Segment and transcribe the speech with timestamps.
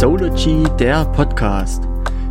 [0.00, 1.82] Sology, der Podcast.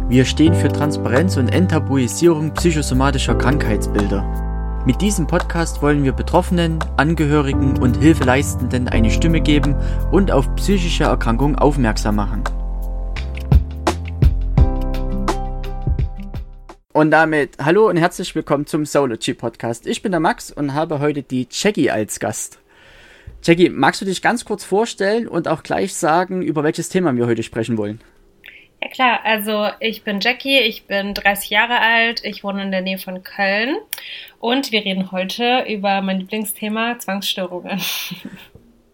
[0.07, 4.81] Wir stehen für Transparenz und Enttabuisierung psychosomatischer Krankheitsbilder.
[4.87, 9.75] Mit diesem Podcast wollen wir Betroffenen, Angehörigen und Hilfeleistenden eine Stimme geben
[10.11, 12.43] und auf psychische Erkrankungen aufmerksam machen.
[16.91, 19.85] Und damit hallo und herzlich willkommen zum Sology Podcast.
[19.85, 22.57] Ich bin der Max und habe heute die Jackie als Gast.
[23.43, 27.25] Jackie, magst du dich ganz kurz vorstellen und auch gleich sagen, über welches Thema wir
[27.25, 28.01] heute sprechen wollen?
[28.81, 32.81] Ja klar, also ich bin Jackie, ich bin 30 Jahre alt, ich wohne in der
[32.81, 33.75] Nähe von Köln
[34.39, 37.81] und wir reden heute über mein Lieblingsthema Zwangsstörungen.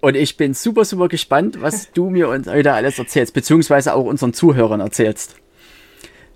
[0.01, 4.05] Und ich bin super, super gespannt, was du mir und heute alles erzählst, beziehungsweise auch
[4.05, 5.35] unseren Zuhörern erzählst.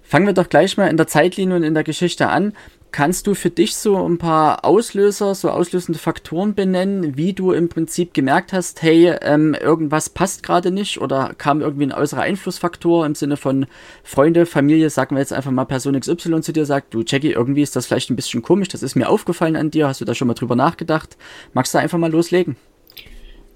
[0.02, 2.54] Fangen wir doch gleich mal in der Zeitlinie und in der Geschichte an.
[2.92, 7.70] Kannst du für dich so ein paar Auslöser, so auslösende Faktoren benennen, wie du im
[7.70, 13.06] Prinzip gemerkt hast, hey, ähm, irgendwas passt gerade nicht oder kam irgendwie ein äußerer Einflussfaktor
[13.06, 13.68] im Sinne von
[14.04, 17.62] Freunde, Familie, sagen wir jetzt einfach mal Person XY zu dir, sagt, du Jackie, irgendwie
[17.62, 20.16] ist das vielleicht ein bisschen komisch, das ist mir aufgefallen an dir, hast du da
[20.16, 21.16] schon mal drüber nachgedacht?
[21.54, 22.56] Magst du einfach mal loslegen?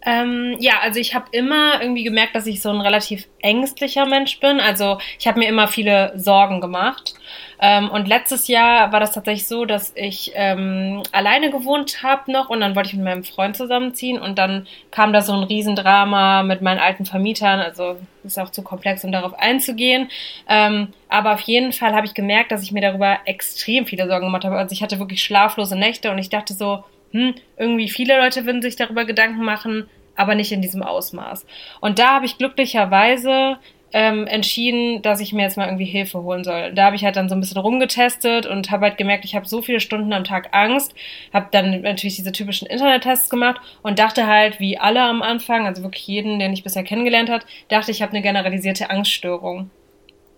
[0.05, 4.39] Ähm, ja, also ich habe immer irgendwie gemerkt, dass ich so ein relativ ängstlicher Mensch
[4.39, 4.59] bin.
[4.59, 7.13] Also ich habe mir immer viele Sorgen gemacht.
[7.59, 12.49] Ähm, und letztes Jahr war das tatsächlich so, dass ich ähm, alleine gewohnt habe noch
[12.49, 16.43] und dann wollte ich mit meinem Freund zusammenziehen und dann kam da so ein Riesendrama
[16.43, 17.61] mit meinen alten Vermietern.
[17.61, 20.09] Also ist auch zu komplex, um darauf einzugehen.
[20.49, 24.25] Ähm, aber auf jeden Fall habe ich gemerkt, dass ich mir darüber extrem viele Sorgen
[24.25, 24.57] gemacht habe.
[24.57, 28.61] Also ich hatte wirklich schlaflose Nächte und ich dachte so, hm, irgendwie viele Leute würden
[28.61, 31.45] sich darüber Gedanken machen, aber nicht in diesem Ausmaß.
[31.79, 33.57] Und da habe ich glücklicherweise
[33.93, 36.73] ähm, entschieden, dass ich mir jetzt mal irgendwie Hilfe holen soll.
[36.73, 39.47] Da habe ich halt dann so ein bisschen rumgetestet und habe halt gemerkt, ich habe
[39.47, 40.95] so viele Stunden am Tag Angst,
[41.31, 45.83] habe dann natürlich diese typischen Internettests gemacht und dachte halt, wie alle am Anfang, also
[45.83, 49.69] wirklich jeden, den ich bisher kennengelernt hat, dachte ich habe eine generalisierte Angststörung.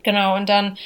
[0.03, 0.77] Genau, und dann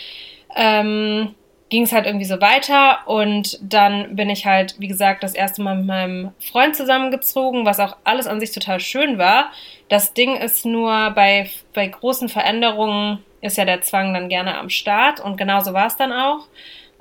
[0.56, 1.34] ähm,
[1.70, 5.62] ging es halt irgendwie so weiter und dann bin ich halt, wie gesagt, das erste
[5.62, 9.52] Mal mit meinem Freund zusammengezogen, was auch alles an sich total schön war.
[9.88, 14.70] Das Ding ist nur, bei, bei großen Veränderungen ist ja der Zwang dann gerne am
[14.70, 16.48] Start und genauso war es dann auch.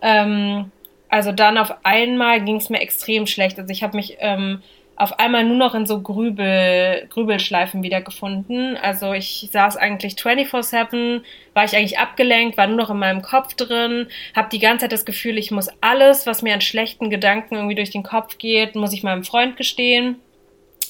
[0.03, 0.71] Ähm,
[1.09, 3.59] also dann auf einmal ging es mir extrem schlecht.
[3.59, 4.63] Also ich habe mich ähm,
[4.99, 8.77] auf einmal nur noch in so Grübel, Grübelschleifen wiedergefunden.
[8.77, 11.23] Also ich saß eigentlich 24-7,
[11.55, 14.93] war ich eigentlich abgelenkt, war nur noch in meinem Kopf drin, habe die ganze Zeit
[14.93, 18.75] das Gefühl, ich muss alles, was mir an schlechten Gedanken irgendwie durch den Kopf geht,
[18.75, 20.17] muss ich meinem Freund gestehen.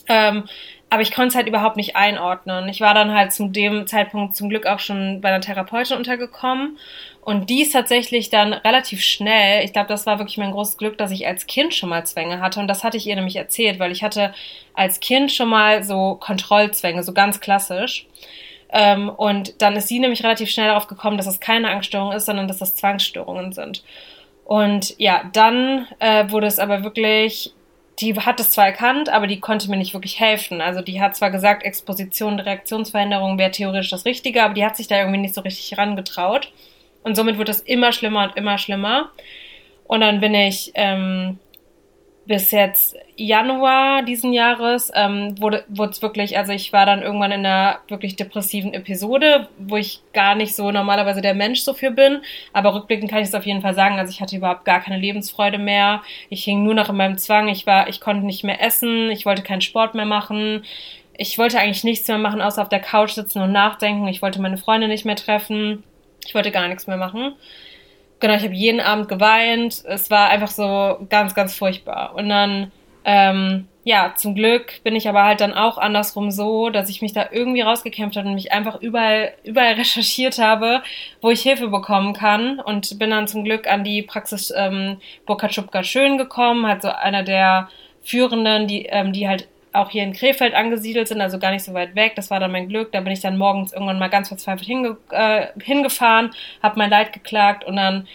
[0.09, 0.45] Ähm,
[0.89, 2.67] aber ich konnte es halt überhaupt nicht einordnen.
[2.71, 6.79] Ich war dann halt zu dem Zeitpunkt zum Glück auch schon bei einer Therapeutin untergekommen
[7.29, 10.97] und die ist tatsächlich dann relativ schnell, ich glaube, das war wirklich mein großes Glück,
[10.97, 12.59] dass ich als Kind schon mal Zwänge hatte.
[12.59, 14.33] Und das hatte ich ihr nämlich erzählt, weil ich hatte
[14.73, 18.07] als Kind schon mal so Kontrollzwänge, so ganz klassisch.
[18.71, 22.25] Ähm, und dann ist sie nämlich relativ schnell darauf gekommen, dass das keine Angststörung ist,
[22.25, 23.85] sondern dass das Zwangsstörungen sind.
[24.47, 27.53] Und ja, dann äh, wurde es aber wirklich,
[27.99, 30.63] die hat es zwar erkannt, aber die konnte mir nicht wirklich helfen.
[30.63, 34.89] Also die hat zwar gesagt, Exposition, Reaktionsveränderung wäre theoretisch das Richtige, aber die hat sich
[34.89, 36.51] da irgendwie nicht so richtig rangetraut.
[37.03, 39.11] Und somit wird es immer schlimmer und immer schlimmer.
[39.87, 41.39] Und dann bin ich ähm,
[42.29, 47.47] bis jetzt Januar diesen Jahres ähm, wurde es wirklich, also ich war dann irgendwann in
[47.47, 52.21] einer wirklich depressiven Episode, wo ich gar nicht so normalerweise der Mensch so für bin.
[52.53, 53.99] Aber rückblickend kann ich es auf jeden Fall sagen.
[53.99, 56.03] Also ich hatte überhaupt gar keine Lebensfreude mehr.
[56.29, 57.49] Ich hing nur noch in meinem Zwang.
[57.49, 59.11] Ich war, ich konnte nicht mehr essen.
[59.11, 60.65] Ich wollte keinen Sport mehr machen.
[61.17, 64.07] Ich wollte eigentlich nichts mehr machen, außer auf der Couch sitzen und nachdenken.
[64.07, 65.83] Ich wollte meine Freunde nicht mehr treffen.
[66.29, 67.33] Ich wollte gar nichts mehr machen.
[68.21, 69.83] Genau, ich habe jeden Abend geweint.
[69.87, 72.15] Es war einfach so ganz, ganz furchtbar.
[72.15, 72.71] Und dann,
[73.07, 77.15] ähm, ja, zum Glück bin ich aber halt dann auch andersrum so, dass ich mich
[77.15, 80.83] da irgendwie rausgekämpft habe und mich einfach überall, überall recherchiert habe,
[81.23, 82.61] wo ich Hilfe bekommen kann.
[82.61, 86.91] Und bin dann zum Glück an die Praxis ähm, Burkhard Schupka Schön gekommen, halt so
[86.91, 87.71] einer der
[88.03, 91.75] Führenden, die, ähm, die halt auch hier in Krefeld angesiedelt sind, also gar nicht so
[91.75, 92.15] weit weg.
[92.17, 92.93] Das war dann mein Glück.
[92.93, 96.31] Da bin ich dann morgens irgendwann mal ganz verzweifelt hinge äh, hingefahren,
[96.63, 98.07] habe mein Leid geklagt und dann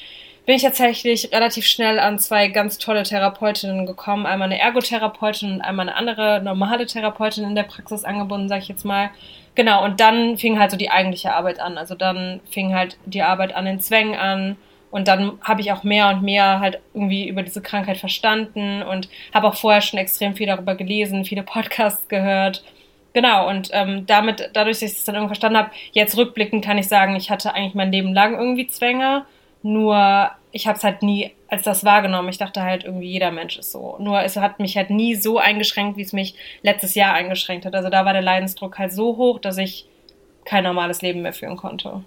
[0.46, 4.26] bin ich tatsächlich relativ schnell an zwei ganz tolle Therapeutinnen gekommen.
[4.26, 8.68] Einmal eine Ergotherapeutin und einmal eine andere normale Therapeutin in der Praxis angebunden, sag ich
[8.68, 9.10] jetzt mal.
[9.56, 11.78] Genau, und dann fing halt so die eigentliche Arbeit an.
[11.78, 14.58] Also dann fing halt die Arbeit an den Zwängen an
[14.94, 19.10] und dann habe ich auch mehr und mehr halt irgendwie über diese Krankheit verstanden und
[19.34, 22.64] habe auch vorher schon extrem viel darüber gelesen, viele Podcasts gehört.
[23.14, 26.78] Genau, und ähm, damit, dadurch, dass ich es dann irgendwann verstanden habe, jetzt rückblickend kann
[26.78, 29.26] ich sagen, ich hatte eigentlich mein Leben lang irgendwie Zwänge,
[29.64, 32.30] nur ich habe es halt nie als das wahrgenommen.
[32.30, 33.96] Ich dachte halt irgendwie jeder Mensch ist so.
[33.98, 37.74] Nur es hat mich halt nie so eingeschränkt, wie es mich letztes Jahr eingeschränkt hat.
[37.74, 39.88] Also da war der Leidensdruck halt so hoch, dass ich
[40.46, 42.04] kein normales Leben mehr führen konnte.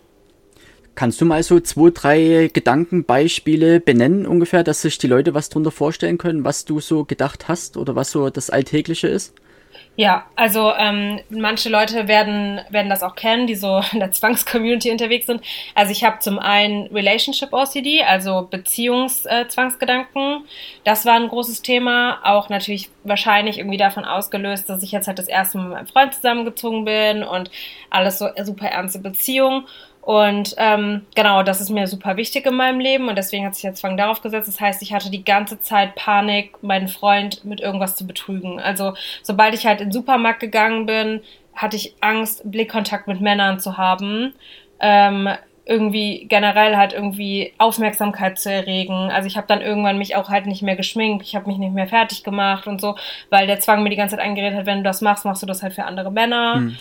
[0.96, 5.70] Kannst du mal so zwei, drei Gedankenbeispiele benennen ungefähr, dass sich die Leute was drunter
[5.70, 9.34] vorstellen können, was du so gedacht hast oder was so das Alltägliche ist?
[9.94, 14.90] Ja, also ähm, manche Leute werden, werden das auch kennen, die so in der Zwangscommunity
[14.90, 15.42] unterwegs sind.
[15.74, 20.44] Also ich habe zum einen Relationship OCD, also Beziehungszwangsgedanken.
[20.84, 22.20] Das war ein großes Thema.
[22.24, 25.86] Auch natürlich wahrscheinlich irgendwie davon ausgelöst, dass ich jetzt halt das erste Mal mit meinem
[25.86, 27.50] Freund zusammengezogen bin und
[27.88, 29.66] alles so super ernste Beziehung.
[30.06, 33.62] Und ähm, genau, das ist mir super wichtig in meinem Leben und deswegen hat sich
[33.62, 34.46] der Zwang darauf gesetzt.
[34.46, 38.60] Das heißt, ich hatte die ganze Zeit Panik, meinen Freund mit irgendwas zu betrügen.
[38.60, 38.94] Also
[39.24, 41.22] sobald ich halt in den Supermarkt gegangen bin,
[41.56, 44.32] hatte ich Angst, Blickkontakt mit Männern zu haben.
[44.78, 45.28] Ähm,
[45.64, 49.10] irgendwie generell halt irgendwie Aufmerksamkeit zu erregen.
[49.10, 51.74] Also ich habe dann irgendwann mich auch halt nicht mehr geschminkt, ich habe mich nicht
[51.74, 52.94] mehr fertig gemacht und so,
[53.30, 55.46] weil der Zwang mir die ganze Zeit eingeredet hat, wenn du das machst, machst du
[55.46, 56.54] das halt für andere Männer.
[56.58, 56.76] Hm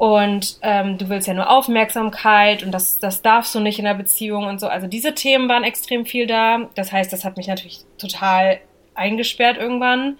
[0.00, 3.92] und ähm, du willst ja nur Aufmerksamkeit und das, das darfst du nicht in der
[3.92, 4.66] Beziehung und so.
[4.66, 6.70] Also diese Themen waren extrem viel da.
[6.74, 8.60] Das heißt, das hat mich natürlich total
[8.94, 10.16] eingesperrt irgendwann.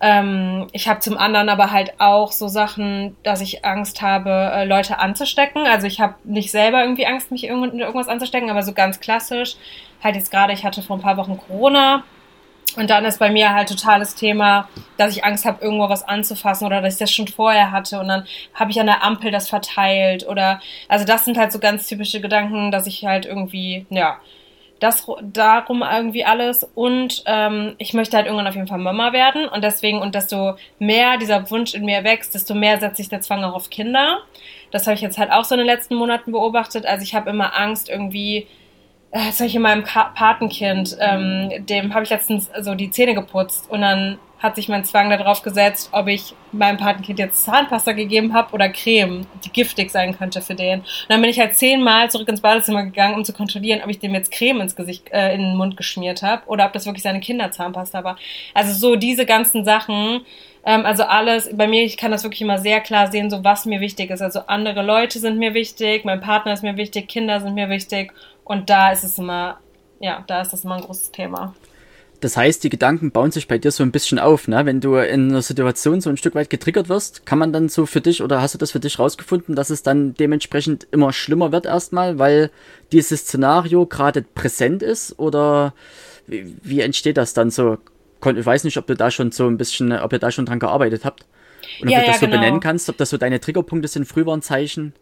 [0.00, 4.64] Ähm, ich habe zum anderen aber halt auch so Sachen, dass ich Angst habe, äh,
[4.64, 5.66] Leute anzustecken.
[5.66, 9.56] Also ich habe nicht selber irgendwie Angst, mich irgendwas anzustecken, aber so ganz klassisch.
[10.02, 12.04] Halt jetzt gerade, ich hatte vor ein paar Wochen Corona
[12.76, 16.66] und dann ist bei mir halt totales Thema, dass ich Angst habe, irgendwo was anzufassen
[16.66, 19.48] oder dass ich das schon vorher hatte und dann habe ich an der Ampel das
[19.48, 24.18] verteilt oder also das sind halt so ganz typische Gedanken, dass ich halt irgendwie, ja,
[24.80, 29.46] das darum irgendwie alles und ähm, ich möchte halt irgendwann auf jeden Fall Mama werden
[29.46, 33.20] und deswegen und desto mehr dieser Wunsch in mir wächst, desto mehr setzt sich der
[33.20, 34.20] Zwang auch auf Kinder.
[34.70, 36.86] Das habe ich jetzt halt auch so in den letzten Monaten beobachtet.
[36.86, 38.46] Also ich habe immer Angst irgendwie
[39.10, 43.80] äh, ich in meinem Patenkind, ähm, dem habe ich letztens so die Zähne geputzt und
[43.80, 48.54] dann hat sich mein Zwang darauf gesetzt, ob ich meinem Patenkind jetzt Zahnpasta gegeben habe
[48.54, 50.80] oder Creme, die giftig sein könnte für den.
[50.80, 53.98] Und dann bin ich halt zehnmal zurück ins Badezimmer gegangen, um zu kontrollieren, ob ich
[53.98, 57.02] dem jetzt Creme ins Gesicht, äh, in den Mund geschmiert habe oder ob das wirklich
[57.02, 58.16] seine Kinderzahnpasta war.
[58.54, 60.22] Also so diese ganzen Sachen,
[60.64, 63.66] ähm, also alles, bei mir, ich kann das wirklich immer sehr klar sehen, so was
[63.66, 64.22] mir wichtig ist.
[64.22, 68.12] Also andere Leute sind mir wichtig, mein Partner ist mir wichtig, Kinder sind mir wichtig
[68.44, 69.58] und da ist es immer,
[70.00, 71.54] ja, da ist das immer ein großes Thema.
[72.20, 74.66] Das heißt, die Gedanken bauen sich bei dir so ein bisschen auf, ne?
[74.66, 77.86] Wenn du in einer Situation so ein Stück weit getriggert wirst, kann man dann so
[77.86, 81.50] für dich oder hast du das für dich rausgefunden, dass es dann dementsprechend immer schlimmer
[81.50, 82.50] wird erstmal, weil
[82.92, 85.72] dieses Szenario gerade präsent ist oder
[86.26, 87.78] wie, wie entsteht das dann so?
[88.22, 90.58] Ich weiß nicht, ob du da schon so ein bisschen, ob ihr da schon dran
[90.58, 91.24] gearbeitet habt.
[91.80, 92.38] Und ob ja, du das ja, so genau.
[92.38, 94.92] benennen kannst, ob das so deine Triggerpunkte sind, Frühwarnzeichen.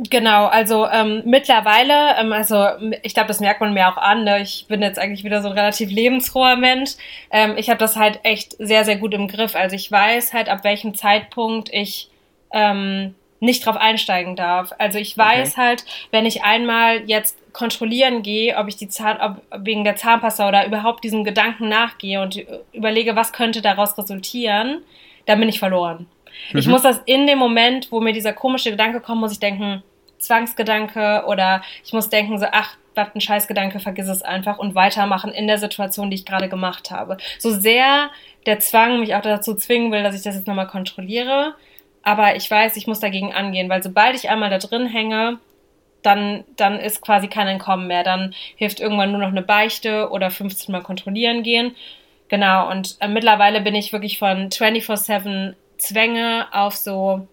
[0.00, 2.66] Genau, also ähm, mittlerweile, ähm, also
[3.02, 4.22] ich glaube, das merkt man mir auch an.
[4.22, 4.40] Ne?
[4.42, 6.92] Ich bin jetzt eigentlich wieder so ein relativ lebensfroher Mensch.
[7.32, 9.56] Ähm, ich habe das halt echt sehr, sehr gut im Griff.
[9.56, 12.10] Also ich weiß halt, ab welchem Zeitpunkt ich
[12.52, 14.72] ähm, nicht drauf einsteigen darf.
[14.78, 15.60] Also ich weiß okay.
[15.60, 20.46] halt, wenn ich einmal jetzt kontrollieren gehe, ob ich die Zahn, ob wegen der Zahnpasta
[20.46, 22.40] oder überhaupt diesem Gedanken nachgehe und
[22.72, 24.82] überlege, was könnte daraus resultieren,
[25.26, 26.06] dann bin ich verloren.
[26.52, 26.58] Mhm.
[26.58, 29.82] Ich muss das in dem Moment, wo mir dieser komische Gedanke kommt, muss ich denken,
[30.18, 35.30] Zwangsgedanke oder ich muss denken so, ach, was ein Scheißgedanke, vergiss es einfach und weitermachen
[35.30, 37.16] in der Situation, die ich gerade gemacht habe.
[37.38, 38.10] So sehr
[38.46, 41.54] der Zwang mich auch dazu zwingen will, dass ich das jetzt nochmal kontrolliere,
[42.02, 45.38] aber ich weiß, ich muss dagegen angehen, weil sobald ich einmal da drin hänge,
[46.02, 48.04] dann, dann ist quasi kein Entkommen mehr.
[48.04, 51.74] Dann hilft irgendwann nur noch eine Beichte oder 15 Mal kontrollieren gehen.
[52.28, 57.26] Genau, und äh, mittlerweile bin ich wirklich von 24-7 Zwänge auf so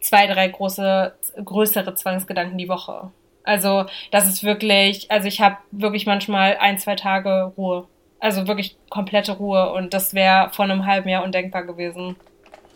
[0.00, 1.14] zwei, drei große,
[1.44, 3.10] größere Zwangsgedanken die Woche.
[3.44, 7.86] Also das ist wirklich, also ich habe wirklich manchmal ein, zwei Tage Ruhe.
[8.18, 12.16] Also wirklich komplette Ruhe und das wäre vor einem halben Jahr undenkbar gewesen.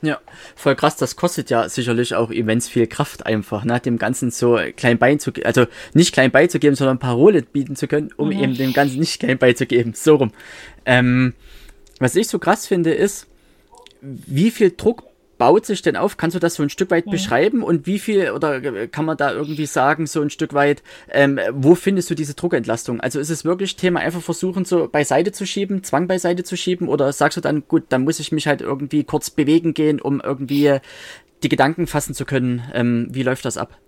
[0.00, 0.18] Ja,
[0.54, 4.58] voll krass, das kostet ja sicherlich auch immens viel Kraft einfach, ne, dem Ganzen so
[4.76, 8.42] klein beizugeben, also nicht klein beizugeben, sondern Parole bieten zu können, um mhm.
[8.42, 10.32] eben dem Ganzen nicht klein beizugeben, so rum.
[10.84, 11.34] Ähm,
[12.00, 13.26] was ich so krass finde, ist,
[14.02, 15.04] wie viel Druck
[15.38, 16.16] baut sich denn auf?
[16.16, 17.12] Kannst du das so ein Stück weit ja.
[17.12, 17.62] beschreiben?
[17.62, 21.74] Und wie viel, oder kann man da irgendwie sagen, so ein Stück weit, ähm, wo
[21.74, 23.00] findest du diese Druckentlastung?
[23.00, 26.88] Also ist es wirklich Thema einfach versuchen, so beiseite zu schieben, Zwang beiseite zu schieben?
[26.88, 30.20] Oder sagst du dann, gut, dann muss ich mich halt irgendwie kurz bewegen gehen, um
[30.20, 30.78] irgendwie
[31.42, 32.62] die Gedanken fassen zu können?
[32.72, 33.78] Ähm, wie läuft das ab?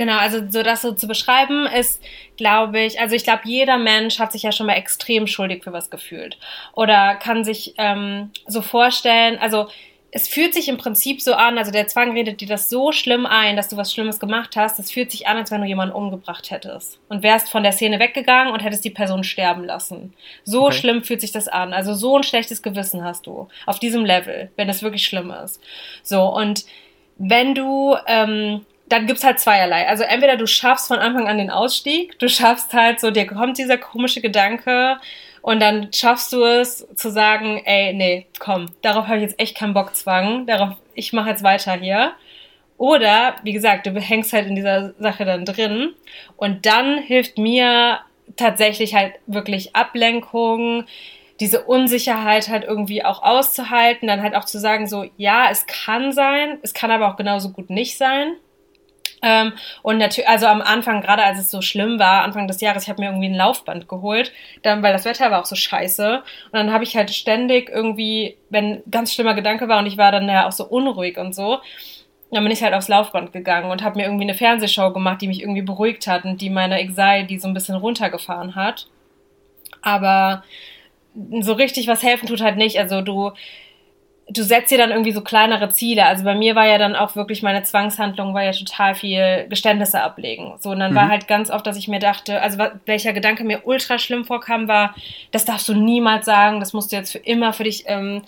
[0.00, 2.02] Genau, also so das so zu beschreiben ist,
[2.38, 5.74] glaube ich, also ich glaube, jeder Mensch hat sich ja schon mal extrem schuldig für
[5.74, 6.38] was gefühlt
[6.72, 9.68] oder kann sich ähm, so vorstellen, also
[10.12, 13.26] es fühlt sich im Prinzip so an, also der Zwang redet dir das so schlimm
[13.26, 14.78] ein, dass du was Schlimmes gemacht hast.
[14.78, 18.00] Das fühlt sich an, als wenn du jemanden umgebracht hättest und wärst von der Szene
[18.00, 20.12] weggegangen und hättest die Person sterben lassen.
[20.44, 20.76] So okay.
[20.76, 21.72] schlimm fühlt sich das an.
[21.72, 25.62] Also so ein schlechtes Gewissen hast du auf diesem Level, wenn es wirklich schlimm ist.
[26.02, 26.64] So und
[27.16, 29.86] wenn du ähm, dann gibt's halt zweierlei.
[29.86, 33.56] Also entweder du schaffst von Anfang an den Ausstieg, du schaffst halt so, dir kommt
[33.56, 34.96] dieser komische Gedanke
[35.42, 39.56] und dann schaffst du es zu sagen, ey, nee, komm, darauf habe ich jetzt echt
[39.56, 42.12] keinen Bockzwang, darauf, ich mache jetzt weiter hier.
[42.76, 45.94] Oder, wie gesagt, du hängst halt in dieser Sache dann drin
[46.36, 48.00] und dann hilft mir
[48.36, 50.84] tatsächlich halt wirklich Ablenkung,
[51.40, 56.12] diese Unsicherheit halt irgendwie auch auszuhalten, dann halt auch zu sagen, so, ja, es kann
[56.12, 58.36] sein, es kann aber auch genauso gut nicht sein.
[59.22, 62.84] Ähm, und natürlich, also am Anfang, gerade als es so schlimm war, Anfang des Jahres,
[62.84, 66.16] ich habe mir irgendwie ein Laufband geholt, dann, weil das Wetter war auch so scheiße.
[66.16, 70.12] Und dann habe ich halt ständig irgendwie, wenn ganz schlimmer Gedanke war und ich war
[70.12, 71.58] dann ja auch so unruhig und so,
[72.30, 75.28] dann bin ich halt aufs Laufband gegangen und habe mir irgendwie eine Fernsehshow gemacht, die
[75.28, 78.86] mich irgendwie beruhigt hat und die meine Anxiety so ein bisschen runtergefahren hat.
[79.82, 80.44] Aber
[81.40, 82.78] so richtig was helfen tut halt nicht.
[82.78, 83.32] Also du,
[84.30, 86.06] du setzt dir dann irgendwie so kleinere Ziele.
[86.06, 90.00] Also bei mir war ja dann auch wirklich meine Zwangshandlung war ja total viel Geständnisse
[90.00, 90.54] ablegen.
[90.58, 90.96] So und dann mhm.
[90.96, 94.68] war halt ganz oft, dass ich mir dachte, also welcher Gedanke mir ultra schlimm vorkam,
[94.68, 94.94] war,
[95.32, 98.22] das darfst du niemals sagen, das musst du jetzt für immer für dich, ähm,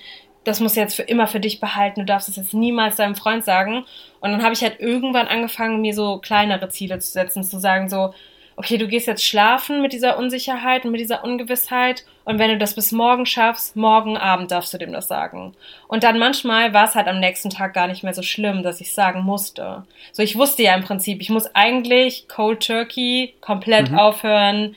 [0.45, 2.01] das musst du jetzt für immer für dich behalten.
[2.01, 3.85] Du darfst es jetzt niemals deinem Freund sagen.
[4.21, 7.89] Und dann habe ich halt irgendwann angefangen, mir so kleinere Ziele zu setzen, zu sagen
[7.89, 8.13] so
[8.57, 12.59] okay, du gehst jetzt schlafen mit dieser Unsicherheit und mit dieser Ungewissheit und wenn du
[12.59, 15.55] das bis morgen schaffst, morgen Abend darfst du dem das sagen.
[15.89, 18.81] Und dann manchmal war es halt am nächsten Tag gar nicht mehr so schlimm, dass
[18.81, 19.85] ich sagen musste.
[20.13, 23.99] So, ich wusste ja im Prinzip, ich muss eigentlich Cold Turkey komplett mhm.
[23.99, 24.77] aufhören,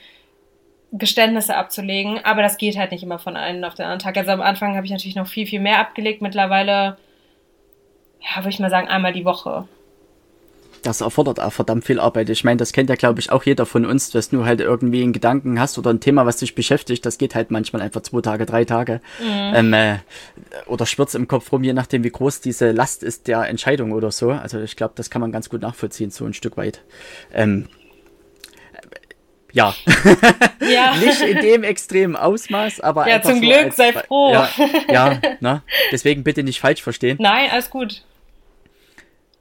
[0.92, 4.16] Geständnisse abzulegen, aber das geht halt nicht immer von einem auf den anderen Tag.
[4.16, 6.22] Also am Anfang habe ich natürlich noch viel, viel mehr abgelegt.
[6.22, 6.96] Mittlerweile,
[8.20, 9.68] ja, würde ich mal sagen, einmal die Woche
[10.86, 12.30] das erfordert auch verdammt viel Arbeit.
[12.30, 15.02] Ich meine, das kennt ja, glaube ich, auch jeder von uns, dass du halt irgendwie
[15.02, 17.04] einen Gedanken hast oder ein Thema, was dich beschäftigt.
[17.04, 19.00] Das geht halt manchmal einfach zwei Tage, drei Tage.
[19.20, 19.52] Mhm.
[19.54, 19.96] Ähm, äh,
[20.66, 24.10] oder schwirrt im Kopf rum, je nachdem, wie groß diese Last ist der Entscheidung oder
[24.10, 24.30] so.
[24.30, 26.82] Also ich glaube, das kann man ganz gut nachvollziehen, so ein Stück weit.
[27.32, 27.68] Ähm,
[29.56, 29.74] ja.
[30.60, 30.94] ja.
[31.00, 33.08] Nicht in dem extremen Ausmaß, aber.
[33.08, 34.32] Ja, zum Glück, als, sei froh.
[34.32, 34.48] Ja,
[34.88, 35.62] ja ne?
[35.90, 37.16] deswegen bitte nicht falsch verstehen.
[37.20, 38.02] Nein, alles gut.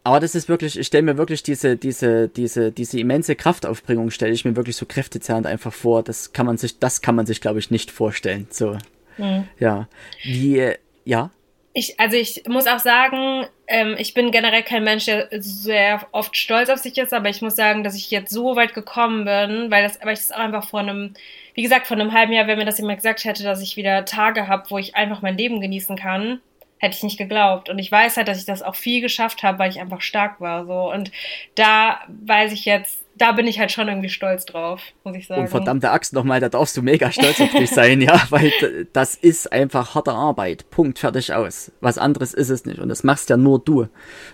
[0.06, 4.34] Aber das ist wirklich, ich stelle mir wirklich diese, diese, diese, diese immense Kraftaufbringung, stelle
[4.34, 6.04] ich mir wirklich so kräftezerrend einfach vor.
[6.04, 8.46] Das kann man sich, das kann man sich, glaube ich, nicht vorstellen.
[8.52, 8.78] So.
[9.18, 9.48] Mhm.
[9.58, 9.88] Ja.
[10.22, 10.74] Wie,
[11.06, 11.32] ja.
[11.74, 16.38] Ich, also ich muss auch sagen, ähm, ich bin generell kein Mensch, der sehr oft
[16.38, 19.72] stolz auf sich ist, aber ich muss sagen, dass ich jetzt so weit gekommen bin,
[19.72, 21.16] weil das, weil ich das auch einfach vor einem,
[21.56, 24.06] wie gesagt, vor einem halben Jahr, wenn mir das jemand gesagt hätte, dass ich wieder
[24.06, 26.42] Tage habe, wo ich einfach mein Leben genießen kann,
[26.78, 27.70] hätte ich nicht geglaubt.
[27.70, 30.42] Und ich weiß halt, dass ich das auch viel geschafft habe, weil ich einfach stark
[30.42, 30.66] war.
[30.66, 30.92] So.
[30.92, 31.12] Und
[31.56, 35.42] da weiß ich jetzt, da bin ich halt schon irgendwie stolz drauf, muss ich sagen.
[35.42, 38.52] Und verdammte Axt nochmal, da darfst du mega stolz auf dich sein, ja, weil
[38.92, 40.70] das ist einfach harte Arbeit.
[40.70, 41.72] Punkt, fertig aus.
[41.80, 42.80] Was anderes ist es nicht.
[42.80, 43.88] Und das machst ja nur du.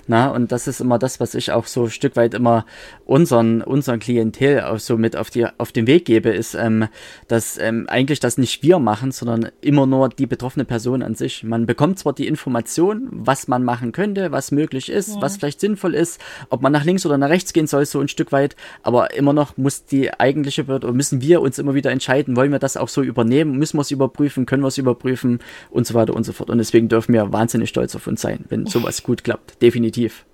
[0.07, 2.65] Na, und das ist immer das, was ich auch so ein Stück weit immer
[3.05, 6.88] unseren, unseren Klientel auch so mit auf die, auf den Weg gebe, ist, ähm,
[7.27, 11.43] dass ähm, eigentlich das nicht wir machen, sondern immer nur die betroffene Person an sich.
[11.43, 15.21] Man bekommt zwar die Information, was man machen könnte, was möglich ist, ja.
[15.21, 16.19] was vielleicht sinnvoll ist,
[16.50, 19.33] ob man nach links oder nach rechts gehen soll, so ein Stück weit, aber immer
[19.33, 22.89] noch muss die eigentliche oder müssen wir uns immer wieder entscheiden, wollen wir das auch
[22.89, 26.33] so übernehmen, müssen wir es überprüfen, können wir es überprüfen und so weiter und so
[26.33, 26.49] fort.
[26.49, 30.25] Und deswegen dürfen wir wahnsinnig stolz auf uns sein, wenn sowas gut klappt, definitiv.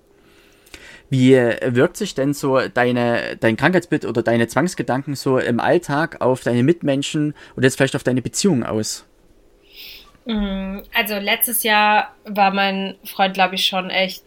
[1.10, 6.42] Wie wirkt sich denn so deine, dein Krankheitsbild oder deine Zwangsgedanken so im Alltag auf
[6.42, 9.06] deine Mitmenschen und jetzt vielleicht auf deine Beziehung aus?
[10.26, 14.22] Mm, also letztes Jahr war mein Freund, glaube ich, schon echt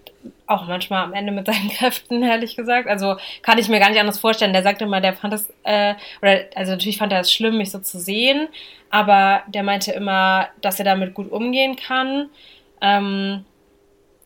[0.47, 2.87] auch manchmal am Ende mit seinen Kräften, ehrlich gesagt.
[2.87, 4.53] Also kann ich mir gar nicht anders vorstellen.
[4.53, 7.71] Der sagte immer, der fand das, äh, oder also natürlich fand er es schlimm, mich
[7.71, 8.47] so zu sehen,
[8.89, 12.29] aber der meinte immer, dass er damit gut umgehen kann.
[12.81, 13.45] Ähm,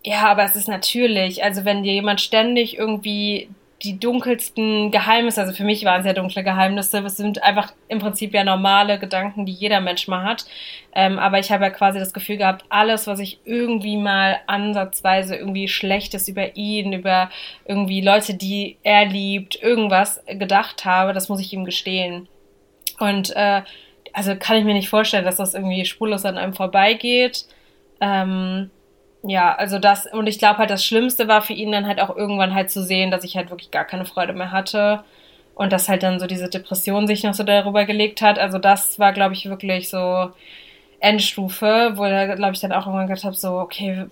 [0.03, 3.49] ja, aber es ist natürlich, also wenn dir jemand ständig irgendwie
[3.83, 7.99] die dunkelsten Geheimnisse, also für mich waren es ja dunkle Geheimnisse, es sind einfach im
[7.99, 10.45] Prinzip ja normale Gedanken, die jeder Mensch mal hat.
[10.93, 15.35] Ähm, aber ich habe ja quasi das Gefühl gehabt, alles, was ich irgendwie mal ansatzweise
[15.35, 17.29] irgendwie Schlechtes über ihn, über
[17.65, 22.29] irgendwie Leute, die er liebt, irgendwas gedacht habe, das muss ich ihm gestehen.
[22.99, 23.61] Und äh,
[24.13, 27.45] also kann ich mir nicht vorstellen, dass das irgendwie spurlos an einem vorbeigeht.
[27.99, 28.71] Ähm,
[29.27, 32.15] ja, also das, und ich glaube halt, das Schlimmste war für ihn dann halt auch
[32.15, 35.03] irgendwann halt zu sehen, dass ich halt wirklich gar keine Freude mehr hatte.
[35.55, 38.37] Und dass halt dann so diese Depression sich noch so darüber gelegt hat.
[38.39, 40.31] Also das war, glaube ich, wirklich so
[40.99, 44.05] Endstufe, wo er, glaube ich, dann auch irgendwann gedacht habe, so, okay,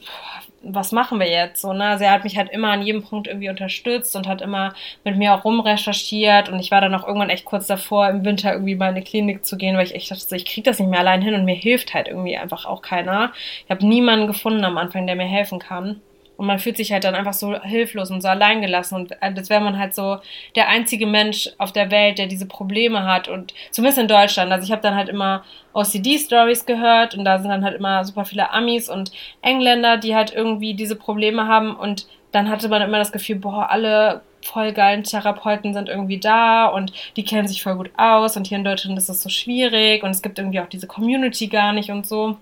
[0.64, 1.62] was machen wir jetzt?
[1.62, 1.86] So, ne?
[1.86, 5.18] Also er hat mich halt immer an jedem Punkt irgendwie unterstützt und hat immer mit
[5.18, 8.76] mir auch rumrecherchiert und ich war dann auch irgendwann echt kurz davor, im Winter irgendwie
[8.76, 11.00] mal in eine Klinik zu gehen, weil ich echt dachte, ich krieg das nicht mehr
[11.00, 13.34] allein hin und mir hilft halt irgendwie einfach auch keiner.
[13.66, 16.02] Ich habe niemanden gefunden am Anfang, der mir helfen kann.
[16.36, 18.98] Und man fühlt sich halt dann einfach so hilflos und so alleingelassen.
[18.98, 20.18] Und äh, als wäre man halt so
[20.56, 23.28] der einzige Mensch auf der Welt, der diese Probleme hat.
[23.28, 24.52] Und zumindest in Deutschland.
[24.52, 28.26] Also ich habe dann halt immer OCD-Stories gehört und da sind dann halt immer super
[28.26, 29.12] viele Amis und
[29.42, 31.76] Engländer, die halt irgendwie diese Probleme haben.
[31.76, 36.68] Und dann hatte man immer das Gefühl, boah, alle voll geilen Therapeuten sind irgendwie da
[36.68, 40.04] und die kennen sich voll gut aus und hier in Deutschland ist es so schwierig
[40.04, 42.38] und es gibt irgendwie auch diese Community gar nicht und so.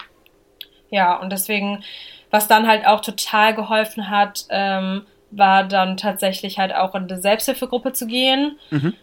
[0.89, 1.83] Ja, und deswegen
[2.31, 7.21] was dann halt auch total geholfen hat, ähm, war dann tatsächlich halt auch in eine
[7.21, 8.57] Selbsthilfegruppe zu gehen.
[8.69, 8.93] Mhm.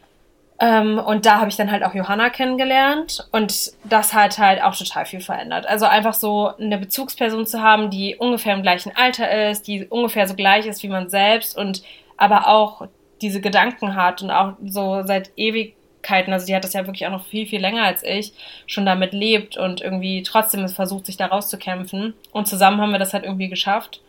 [0.61, 4.75] Ähm, und da habe ich dann halt auch Johanna kennengelernt und das hat halt auch
[4.75, 5.68] total viel verändert.
[5.68, 10.26] Also einfach so eine Bezugsperson zu haben, die ungefähr im gleichen Alter ist, die ungefähr
[10.26, 11.82] so gleich ist wie man selbst und
[12.16, 12.88] aber auch
[13.23, 15.76] diese Gedanken hat und auch so seit ewig
[16.07, 18.33] also die hat das ja wirklich auch noch viel, viel länger als ich,
[18.67, 22.14] schon damit lebt und irgendwie trotzdem versucht, sich da rauszukämpfen.
[22.33, 24.00] Und zusammen haben wir das halt irgendwie geschafft.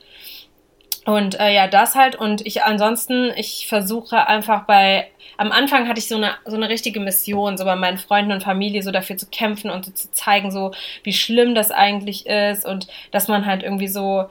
[1.05, 2.15] Und äh, ja, das halt.
[2.15, 6.69] Und ich ansonsten, ich versuche einfach bei, am Anfang hatte ich so eine, so eine
[6.69, 10.11] richtige Mission, so bei meinen Freunden und Familie so dafür zu kämpfen und so zu
[10.11, 10.71] zeigen, so
[11.03, 14.27] wie schlimm das eigentlich ist und dass man halt irgendwie so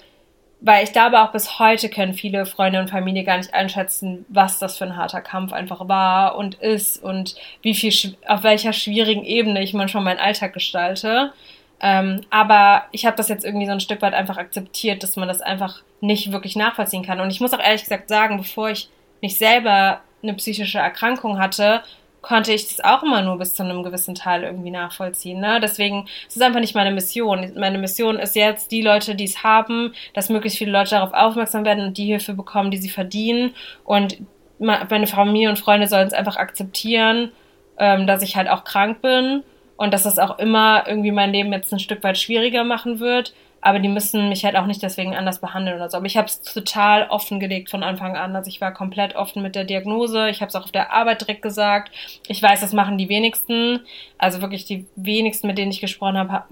[0.60, 4.58] weil ich glaube, auch bis heute können viele Freunde und Familie gar nicht einschätzen, was
[4.58, 9.24] das für ein harter Kampf einfach war und ist und wie viel, auf welcher schwierigen
[9.24, 11.32] Ebene ich manchmal meinen Alltag gestalte.
[11.80, 15.28] Ähm, aber ich habe das jetzt irgendwie so ein Stück weit einfach akzeptiert, dass man
[15.28, 17.20] das einfach nicht wirklich nachvollziehen kann.
[17.20, 18.88] Und ich muss auch ehrlich gesagt sagen, bevor ich
[19.20, 21.82] nicht selber eine psychische Erkrankung hatte,
[22.28, 25.40] konnte ich das auch immer nur bis zu einem gewissen Teil irgendwie nachvollziehen.
[25.40, 25.60] Ne?
[25.62, 27.52] Deswegen ist es einfach nicht meine Mission.
[27.56, 31.64] Meine Mission ist jetzt, die Leute, die es haben, dass möglichst viele Leute darauf aufmerksam
[31.64, 33.54] werden und die Hilfe bekommen, die sie verdienen.
[33.82, 34.18] Und
[34.58, 37.32] meine Familie und Freunde sollen es einfach akzeptieren,
[37.78, 39.42] ähm, dass ich halt auch krank bin
[39.78, 43.32] und dass das auch immer irgendwie mein Leben jetzt ein Stück weit schwieriger machen wird
[43.60, 45.96] aber die müssen mich halt auch nicht deswegen anders behandeln oder so.
[45.96, 48.36] Aber ich habe es total offen gelegt von Anfang an.
[48.36, 50.28] Also ich war komplett offen mit der Diagnose.
[50.30, 51.92] Ich habe es auch auf der Arbeit direkt gesagt.
[52.28, 53.80] Ich weiß, das machen die wenigsten.
[54.16, 56.44] Also wirklich die wenigsten, mit denen ich gesprochen habe,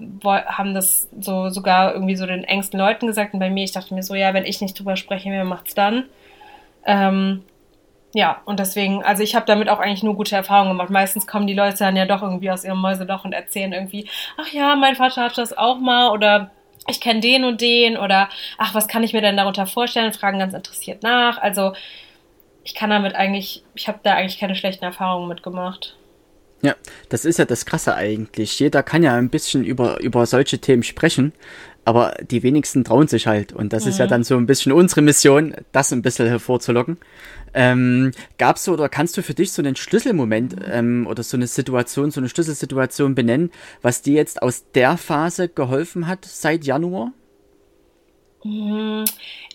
[0.47, 3.33] haben das so sogar irgendwie so den engsten Leuten gesagt.
[3.33, 5.75] Und bei mir, ich dachte mir so, ja, wenn ich nicht drüber spreche, wer macht's
[5.75, 6.05] dann?
[6.85, 7.43] Ähm,
[8.13, 10.89] ja, und deswegen, also ich habe damit auch eigentlich nur gute Erfahrungen gemacht.
[10.89, 14.51] Meistens kommen die Leute dann ja doch irgendwie aus ihrem Mäuseloch und erzählen irgendwie, ach
[14.51, 16.51] ja, mein Vater hat das auch mal oder
[16.89, 20.13] ich kenne den und den oder ach, was kann ich mir denn darunter vorstellen?
[20.13, 21.37] Fragen ganz interessiert nach.
[21.37, 21.73] Also
[22.63, 25.95] ich kann damit eigentlich, ich habe da eigentlich keine schlechten Erfahrungen mitgemacht.
[26.61, 26.75] Ja,
[27.09, 28.59] das ist ja das Krasse eigentlich.
[28.59, 31.33] Jeder kann ja ein bisschen über, über solche Themen sprechen,
[31.87, 33.53] aber die wenigsten trauen sich halt.
[33.53, 33.91] Und das mhm.
[33.91, 34.09] ist ja mhm.
[34.09, 36.97] dann so ein bisschen unsere Mission, das ein bisschen hervorzulocken.
[37.53, 41.47] Ähm, Gab es oder kannst du für dich so einen Schlüsselmoment ähm, oder so eine
[41.47, 47.13] Situation, so eine Schlüsselsituation benennen, was dir jetzt aus der Phase geholfen hat seit Januar?
[48.43, 49.05] Mhm.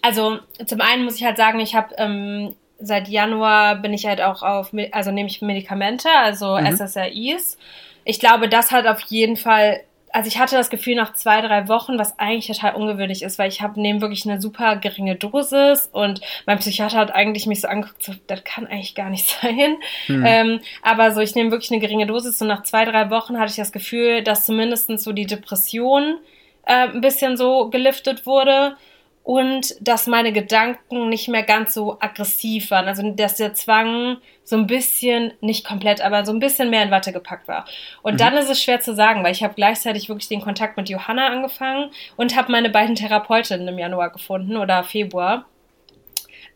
[0.01, 4.23] Also zum einen muss ich halt sagen, ich habe ähm, seit Januar bin ich halt
[4.23, 6.75] auch auf, also nehme ich Medikamente, also mhm.
[6.79, 7.59] SSRIs.
[8.05, 11.69] Ich glaube, das hat auf jeden Fall also ich hatte das Gefühl nach zwei, drei
[11.69, 15.89] Wochen, was eigentlich total ungewöhnlich ist, weil ich habe nehme wirklich eine super geringe Dosis
[15.91, 19.77] und mein Psychiater hat eigentlich mich so angeguckt, so, das kann eigentlich gar nicht sein.
[20.07, 20.25] Hm.
[20.27, 23.51] Ähm, aber so, ich nehme wirklich eine geringe Dosis und nach zwei, drei Wochen hatte
[23.51, 26.19] ich das Gefühl, dass zumindest so die Depression
[26.67, 28.77] äh, ein bisschen so geliftet wurde
[29.25, 32.89] und dass meine Gedanken nicht mehr ganz so aggressiv waren.
[32.89, 36.91] Also dass der Zwang so ein bisschen, nicht komplett, aber so ein bisschen mehr in
[36.91, 37.65] Watte gepackt war.
[38.03, 38.19] Und mhm.
[38.19, 41.29] dann ist es schwer zu sagen, weil ich habe gleichzeitig wirklich den Kontakt mit Johanna
[41.29, 45.45] angefangen und habe meine beiden Therapeutinnen im Januar gefunden oder Februar.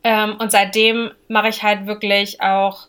[0.02, 2.88] Ähm, und seitdem mache ich halt wirklich auch,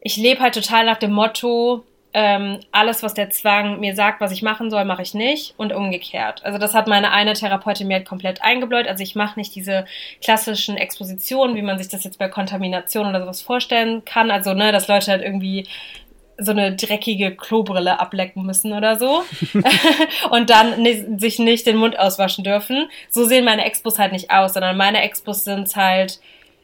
[0.00, 4.32] ich lebe halt total nach dem Motto, ähm, alles, was der Zwang mir sagt, was
[4.32, 6.44] ich machen soll, mache ich nicht und umgekehrt.
[6.44, 8.88] Also das hat meine eine Therapeutin mir halt komplett eingebläut.
[8.88, 9.84] Also ich mache nicht diese
[10.22, 14.30] klassischen Expositionen, wie man sich das jetzt bei Kontamination oder sowas vorstellen kann.
[14.30, 15.68] Also ne, dass Leute halt irgendwie
[16.36, 19.22] so eine dreckige Klobrille ablecken müssen oder so
[20.30, 22.88] und dann sich nicht den Mund auswaschen dürfen.
[23.08, 26.18] So sehen meine Expos halt nicht aus, sondern meine Expos sind halt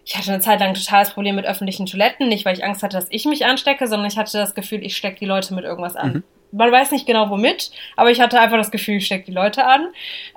[0.07, 2.85] ich hatte eine Zeit lang ein totales Problem mit öffentlichen Toiletten, nicht weil ich Angst
[2.85, 5.65] hatte, dass ich mich anstecke, sondern ich hatte das Gefühl, ich stecke die Leute mit
[5.65, 6.13] irgendwas an.
[6.13, 6.25] Mhm.
[6.53, 9.67] Man weiß nicht genau womit, aber ich hatte einfach das Gefühl, ich stecke die Leute
[9.67, 9.89] an.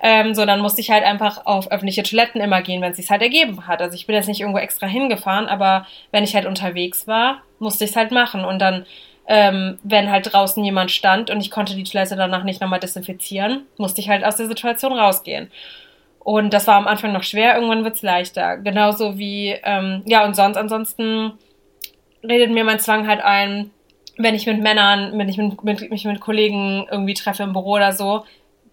[0.01, 3.11] Ähm, so, dann musste ich halt einfach auf öffentliche Toiletten immer gehen, wenn es sich
[3.11, 3.79] halt ergeben hat.
[3.79, 7.83] Also ich bin jetzt nicht irgendwo extra hingefahren, aber wenn ich halt unterwegs war, musste
[7.83, 8.43] ich es halt machen.
[8.45, 8.87] Und dann
[9.27, 13.67] ähm, wenn halt draußen jemand stand und ich konnte die Toilette danach nicht nochmal desinfizieren,
[13.77, 15.51] musste ich halt aus der Situation rausgehen.
[16.19, 18.57] Und das war am Anfang noch schwer, irgendwann wird's leichter.
[18.57, 21.33] Genauso wie, ähm, ja, und sonst, ansonsten
[22.23, 23.71] redet mir mein Zwang halt ein,
[24.17, 27.75] wenn ich mit Männern, wenn ich mit, mit, mich mit Kollegen irgendwie treffe im Büro
[27.75, 28.25] oder so,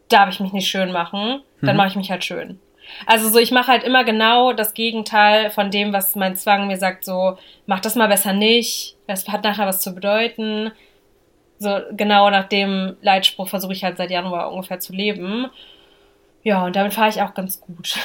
[0.08, 1.76] darf ich mich nicht schön machen, dann mhm.
[1.76, 2.60] mache ich mich halt schön.
[3.06, 6.78] Also so, ich mache halt immer genau das Gegenteil von dem, was mein Zwang mir
[6.78, 10.72] sagt, so, mach das mal besser nicht, das hat nachher was zu bedeuten.
[11.58, 15.46] So genau nach dem Leitspruch versuche ich halt seit Januar ungefähr zu leben.
[16.46, 17.98] Ja, und damit fahre ich auch ganz gut.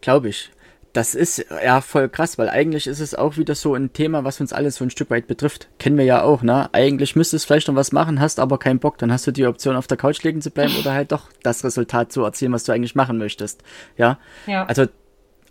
[0.00, 0.50] Glaube ich.
[0.94, 4.40] Das ist ja voll krass, weil eigentlich ist es auch wieder so ein Thema, was
[4.40, 5.68] uns alles so ein Stück weit betrifft.
[5.78, 6.70] Kennen wir ja auch, ne?
[6.72, 8.96] Eigentlich müsstest du vielleicht noch was machen, hast aber keinen Bock.
[8.96, 11.62] Dann hast du die Option, auf der Couch liegen zu bleiben oder halt doch das
[11.62, 13.62] Resultat zu erzielen, was du eigentlich machen möchtest.
[13.98, 14.18] Ja.
[14.46, 14.64] Ja.
[14.64, 14.86] Also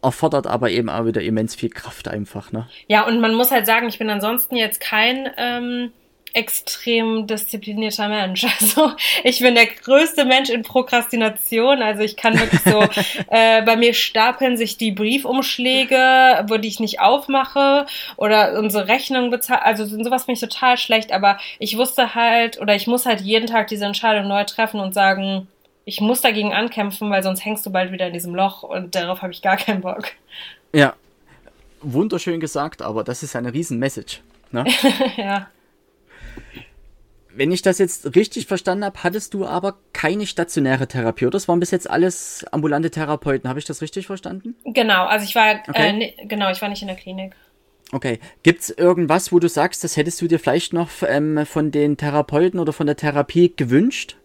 [0.02, 2.68] erfordert aber eben auch wieder immens viel Kraft einfach, ne?
[2.88, 5.92] Ja, und man muss halt sagen, ich bin ansonsten jetzt kein ähm,
[6.34, 8.46] extrem disziplinierter Mensch.
[8.64, 8.94] Also
[9.24, 11.82] ich bin der größte Mensch in Prokrastination.
[11.82, 12.82] Also ich kann wirklich so,
[13.30, 19.32] äh, bei mir stapeln sich die Briefumschläge, wo die ich nicht aufmache oder unsere Rechnung
[19.32, 19.62] bezahlen.
[19.64, 21.12] Also sowas finde ich total schlecht.
[21.12, 24.94] Aber ich wusste halt oder ich muss halt jeden Tag diese Entscheidung neu treffen und
[24.94, 25.48] sagen,
[25.86, 29.22] ich muss dagegen ankämpfen, weil sonst hängst du bald wieder in diesem Loch und darauf
[29.22, 30.12] habe ich gar keinen Bock.
[30.74, 30.94] Ja,
[31.82, 34.22] wunderschön gesagt, aber das ist eine Riesen-Message.
[34.52, 34.66] Ne?
[35.18, 35.48] ja.
[37.36, 41.32] Wenn ich das jetzt richtig verstanden habe, hattest du aber keine stationäre Therapie, oder?
[41.32, 43.50] Das waren bis jetzt alles ambulante Therapeuten.
[43.50, 44.56] Habe ich das richtig verstanden?
[44.66, 46.14] Genau, also ich war, Okay.
[46.18, 47.34] äh, genau, ich war nicht in der Klinik.
[47.92, 48.20] Okay.
[48.44, 52.60] Gibt's irgendwas, wo du sagst, das hättest du dir vielleicht noch ähm, von den Therapeuten
[52.60, 54.16] oder von der Therapie gewünscht?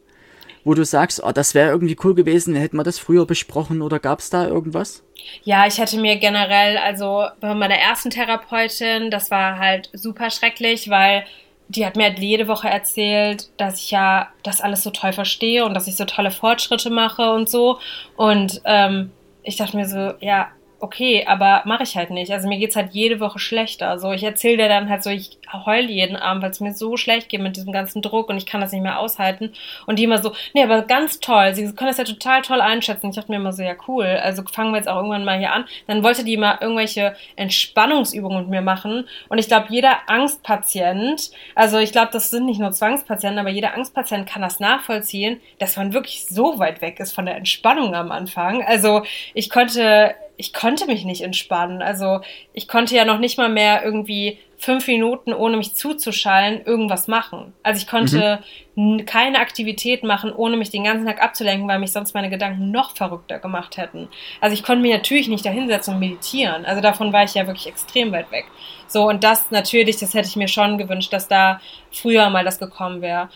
[0.64, 3.98] Wo du sagst, oh, das wäre irgendwie cool gewesen, hätten wir das früher besprochen oder
[4.00, 5.02] gab's da irgendwas?
[5.44, 10.90] Ja, ich hätte mir generell, also bei meiner ersten Therapeutin, das war halt super schrecklich,
[10.90, 11.24] weil
[11.68, 15.64] die hat mir halt jede Woche erzählt, dass ich ja das alles so toll verstehe
[15.64, 17.78] und dass ich so tolle Fortschritte mache und so.
[18.16, 20.48] Und ähm, ich dachte mir so, ja,
[20.80, 22.32] okay, aber mache ich halt nicht.
[22.32, 23.98] Also mir geht's halt jede Woche schlechter.
[23.98, 26.96] So, ich erzähle dir dann halt so, ich heul jeden Abend, weil es mir so
[26.96, 29.52] schlecht geht mit diesem ganzen Druck und ich kann das nicht mehr aushalten.
[29.86, 33.10] Und die immer so, nee, aber ganz toll, sie können das ja total toll einschätzen.
[33.10, 35.52] Ich dachte mir immer so, ja cool, also fangen wir jetzt auch irgendwann mal hier
[35.52, 35.64] an.
[35.86, 39.08] Dann wollte die mal irgendwelche Entspannungsübungen mit mir machen.
[39.28, 43.74] Und ich glaube, jeder Angstpatient, also ich glaube, das sind nicht nur Zwangspatienten, aber jeder
[43.74, 48.12] Angstpatient kann das nachvollziehen, dass man wirklich so weit weg ist von der Entspannung am
[48.12, 48.62] Anfang.
[48.62, 49.02] Also
[49.34, 51.82] ich konnte ich konnte mich nicht entspannen.
[51.82, 52.20] Also
[52.54, 57.52] ich konnte ja noch nicht mal mehr irgendwie fünf Minuten, ohne mich zuzuschallen, irgendwas machen.
[57.62, 58.38] Also ich konnte
[58.76, 62.70] n- keine Aktivität machen, ohne mich den ganzen Tag abzulenken, weil mich sonst meine Gedanken
[62.70, 64.08] noch verrückter gemacht hätten.
[64.40, 66.64] Also ich konnte mich natürlich nicht dahinsetzen und meditieren.
[66.64, 68.46] Also davon war ich ja wirklich extrem weit weg.
[68.86, 71.60] So, und das natürlich, das hätte ich mir schon gewünscht, dass da
[71.92, 73.28] früher mal das gekommen wäre.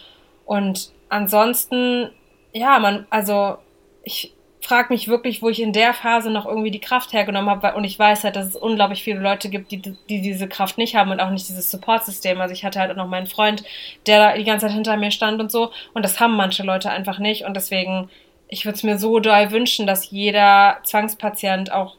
[0.47, 2.11] Und ansonsten,
[2.53, 3.59] ja, man, also
[4.05, 4.33] ich
[4.67, 7.85] frage mich wirklich, wo ich in der Phase noch irgendwie die Kraft hergenommen habe, und
[7.85, 11.11] ich weiß halt, dass es unglaublich viele Leute gibt, die, die diese Kraft nicht haben
[11.11, 12.41] und auch nicht dieses Supportsystem.
[12.41, 13.65] Also ich hatte halt auch noch meinen Freund,
[14.07, 16.91] der da die ganze Zeit hinter mir stand und so, und das haben manche Leute
[16.91, 18.09] einfach nicht und deswegen,
[18.49, 21.97] ich würde es mir so doll wünschen, dass jeder Zwangspatient auch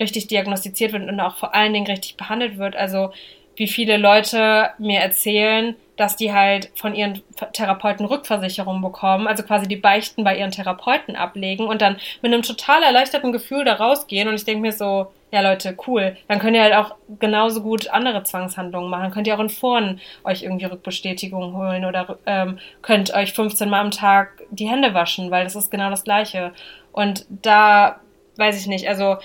[0.00, 2.76] richtig diagnostiziert wird und auch vor allen Dingen richtig behandelt wird.
[2.76, 3.12] Also
[3.56, 9.66] wie viele Leute mir erzählen, dass die halt von ihren Therapeuten Rückversicherung bekommen, also quasi
[9.66, 14.28] die Beichten bei ihren Therapeuten ablegen und dann mit einem total erleichterten Gefühl da rausgehen.
[14.28, 17.88] Und ich denke mir so, ja Leute, cool, dann könnt ihr halt auch genauso gut
[17.88, 19.10] andere Zwangshandlungen machen.
[19.10, 23.80] Könnt ihr auch in Foren euch irgendwie Rückbestätigung holen oder ähm, könnt euch 15 Mal
[23.80, 26.52] am Tag die Hände waschen, weil das ist genau das Gleiche.
[26.92, 28.00] Und da
[28.36, 29.16] weiß ich nicht, also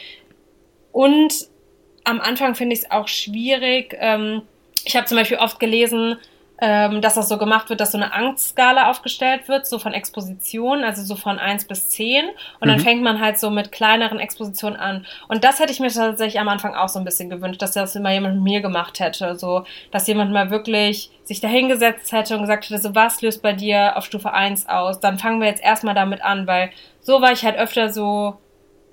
[0.91, 1.33] und
[2.03, 3.95] am Anfang finde ich es auch schwierig.
[3.99, 4.41] Ähm,
[4.83, 6.17] ich habe zum Beispiel oft gelesen,
[6.63, 10.83] ähm, dass das so gemacht wird, dass so eine Angstskala aufgestellt wird, so von Exposition,
[10.83, 12.25] also so von 1 bis 10.
[12.59, 12.83] Und dann Mhm.
[12.83, 15.05] fängt man halt so mit kleineren Expositionen an.
[15.27, 17.95] Und das hätte ich mir tatsächlich am Anfang auch so ein bisschen gewünscht, dass das
[17.95, 19.35] immer jemand mit mir gemacht hätte.
[19.35, 23.53] So, dass jemand mal wirklich sich dahingesetzt hätte und gesagt hätte, so was löst bei
[23.53, 24.99] dir auf Stufe 1 aus?
[24.99, 26.69] Dann fangen wir jetzt erstmal damit an, weil
[26.99, 28.35] so war ich halt öfter so,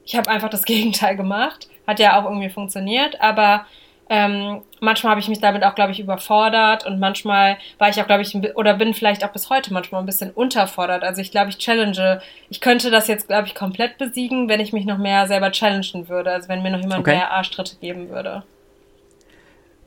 [0.06, 1.68] ich habe einfach das Gegenteil gemacht.
[1.86, 3.66] Hat ja auch irgendwie funktioniert, aber
[4.10, 8.06] ähm, manchmal habe ich mich damit auch, glaube ich, überfordert und manchmal war ich auch,
[8.06, 11.02] glaube ich, oder bin vielleicht auch bis heute manchmal ein bisschen unterfordert.
[11.02, 14.72] Also ich glaube, ich challenge, ich könnte das jetzt, glaube ich, komplett besiegen, wenn ich
[14.72, 16.32] mich noch mehr selber challengen würde.
[16.32, 17.16] Also wenn mir noch jemand Okay.
[17.16, 18.44] mehr Arschtritte geben würde.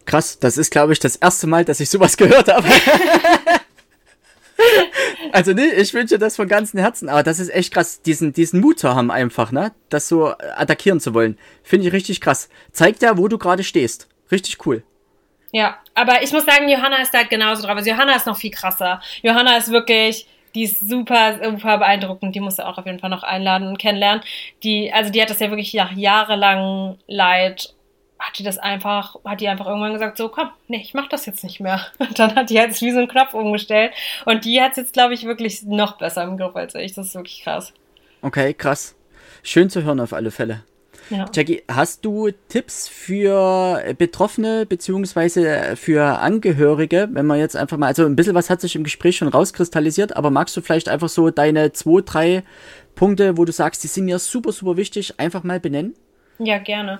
[0.05, 2.67] Krass, das ist, glaube ich, das erste Mal, dass ich sowas gehört habe.
[5.31, 8.59] also nee, ich wünsche das von ganzem Herzen, aber das ist echt krass, diesen, diesen
[8.59, 9.71] Mut zu haben einfach, ne?
[9.89, 11.37] Das so attackieren zu wollen.
[11.63, 12.49] Finde ich richtig krass.
[12.71, 14.07] Zeigt ja, wo du gerade stehst.
[14.31, 14.83] Richtig cool.
[15.51, 17.75] Ja, aber ich muss sagen, Johanna ist da genauso drauf.
[17.75, 19.01] Also Johanna ist noch viel krasser.
[19.21, 22.35] Johanna ist wirklich, die ist super, super beeindruckend.
[22.35, 24.23] Die musst du auch auf jeden Fall noch einladen und kennenlernen.
[24.63, 27.73] Die, also die hat das ja wirklich nach jahrelang Leid,
[28.17, 31.25] hat die das einfach, hat die einfach irgendwann gesagt, so komm, nee, ich mach das
[31.25, 31.85] jetzt nicht mehr.
[31.99, 33.93] Und dann hat die jetzt wie so einen Knopf umgestellt.
[34.25, 36.93] Und die hat es jetzt, glaube ich, wirklich noch besser im Griff als ich.
[36.93, 37.73] Das ist wirklich krass.
[38.21, 38.95] Okay, krass.
[39.43, 40.63] schön zu hören auf alle Fälle.
[41.11, 41.29] Ja.
[41.33, 48.05] Jackie, hast du Tipps für Betroffene beziehungsweise für Angehörige, wenn man jetzt einfach mal, also
[48.05, 51.29] ein bisschen was hat sich im Gespräch schon rauskristallisiert, aber magst du vielleicht einfach so
[51.29, 52.43] deine zwei, drei
[52.95, 55.95] Punkte, wo du sagst, die sind mir super, super wichtig, einfach mal benennen?
[56.39, 56.99] Ja, gerne.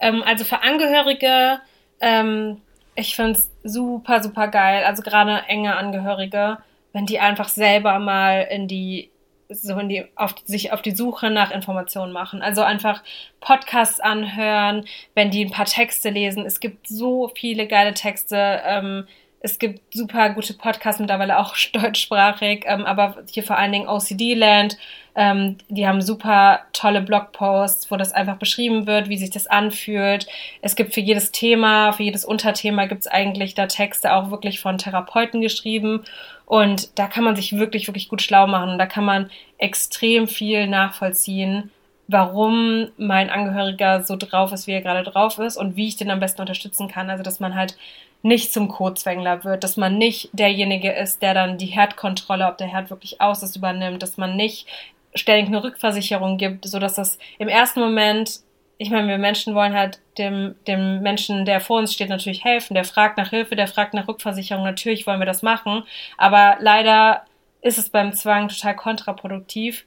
[0.00, 1.60] Ähm, also für Angehörige,
[2.00, 2.62] ähm,
[2.94, 6.58] ich finde es super, super geil, also gerade enge Angehörige,
[6.94, 9.10] wenn die einfach selber mal in die
[9.50, 12.42] so in die, auf, sich auf die Suche nach Informationen machen.
[12.42, 13.02] Also einfach
[13.40, 14.84] Podcasts anhören,
[15.14, 16.46] wenn die ein paar Texte lesen.
[16.46, 18.60] Es gibt so viele geile Texte.
[18.64, 19.06] Ähm,
[19.40, 24.34] es gibt super gute Podcasts mittlerweile auch deutschsprachig, ähm, aber hier vor allen Dingen OCD
[24.34, 24.76] Land.
[25.20, 30.26] Ähm, die haben super tolle Blogposts, wo das einfach beschrieben wird, wie sich das anfühlt.
[30.62, 34.60] Es gibt für jedes Thema, für jedes Unterthema gibt es eigentlich da Texte auch wirklich
[34.60, 36.04] von Therapeuten geschrieben.
[36.46, 38.78] Und da kann man sich wirklich, wirklich gut schlau machen.
[38.78, 41.70] Da kann man extrem viel nachvollziehen,
[42.08, 46.10] warum mein Angehöriger so drauf ist, wie er gerade drauf ist und wie ich den
[46.10, 47.10] am besten unterstützen kann.
[47.10, 47.76] Also, dass man halt
[48.22, 52.68] nicht zum Codezwängler wird, dass man nicht derjenige ist, der dann die Herdkontrolle, ob der
[52.68, 54.66] Herd wirklich aus ist, übernimmt, dass man nicht
[55.14, 58.40] ständig eine Rückversicherung gibt, so dass das im ersten Moment
[58.82, 62.72] ich meine, wir Menschen wollen halt dem, dem Menschen, der vor uns steht, natürlich helfen.
[62.72, 64.64] Der fragt nach Hilfe, der fragt nach Rückversicherung.
[64.64, 65.82] Natürlich wollen wir das machen.
[66.16, 67.26] Aber leider
[67.60, 69.84] ist es beim Zwang total kontraproduktiv.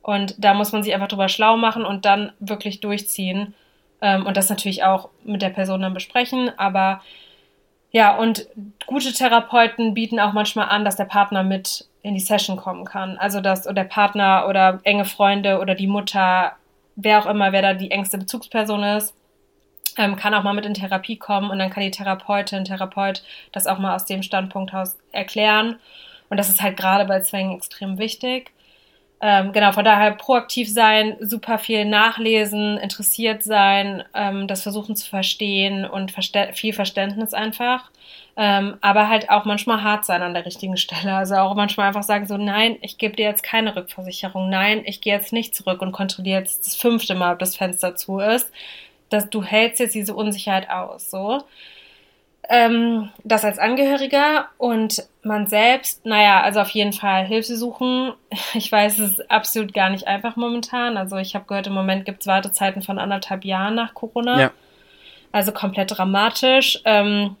[0.00, 3.54] Und da muss man sich einfach drüber schlau machen und dann wirklich durchziehen.
[4.00, 6.56] Ähm, und das natürlich auch mit der Person dann besprechen.
[6.56, 7.02] Aber
[7.90, 8.46] ja, und
[8.86, 13.18] gute Therapeuten bieten auch manchmal an, dass der Partner mit in die Session kommen kann.
[13.18, 16.52] Also dass der Partner oder enge Freunde oder die Mutter
[16.96, 19.14] wer auch immer, wer da die engste Bezugsperson ist,
[19.98, 23.66] ähm, kann auch mal mit in Therapie kommen und dann kann die Therapeutin, Therapeut das
[23.66, 25.78] auch mal aus dem Standpunkt aus erklären.
[26.28, 28.52] Und das ist halt gerade bei Zwängen extrem wichtig.
[29.20, 35.08] Ähm, genau, von daher proaktiv sein, super viel nachlesen, interessiert sein, ähm, das versuchen zu
[35.08, 37.90] verstehen und verste viel Verständnis einfach.
[38.36, 41.14] Ähm, aber halt auch manchmal hart sein an der richtigen Stelle.
[41.14, 45.00] Also auch manchmal einfach sagen so, nein, ich gebe dir jetzt keine Rückversicherung, nein, ich
[45.00, 48.50] gehe jetzt nicht zurück und kontrolliere jetzt das fünfte Mal, ob das Fenster zu ist.
[49.08, 51.42] Dass du hältst jetzt diese Unsicherheit aus, so.
[52.48, 58.12] Ähm, das als Angehöriger und man selbst, naja, also auf jeden Fall Hilfe suchen.
[58.54, 60.96] Ich weiß, es ist absolut gar nicht einfach momentan.
[60.96, 64.40] Also ich habe gehört, im Moment gibt es Wartezeiten von anderthalb Jahren nach Corona.
[64.40, 64.50] Ja.
[65.32, 66.80] Also komplett dramatisch.
[66.84, 67.36] Ähm,